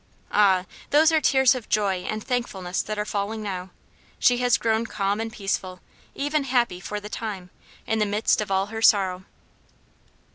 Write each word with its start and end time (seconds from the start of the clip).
Ah! 0.31 0.65
those 0.89 1.11
are 1.11 1.21
tears 1.21 1.53
of 1.53 1.69
joy 1.69 1.97
and 1.97 2.23
thankfulness 2.23 2.81
that 2.81 2.97
are 2.97 3.05
falling 3.05 3.43
now. 3.43 3.69
She 4.17 4.39
has 4.39 4.57
grown 4.57 4.87
calm 4.87 5.21
and 5.21 5.31
peaceful, 5.31 5.79
even 6.15 6.45
happy, 6.45 6.79
for 6.79 6.99
the 6.99 7.07
time, 7.07 7.51
in 7.85 7.99
the 7.99 8.07
midst 8.07 8.41
of 8.41 8.49
all 8.49 8.65
her 8.73 8.81
sorrow. 8.81 9.25